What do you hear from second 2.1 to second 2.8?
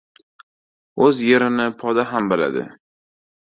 ham biladi.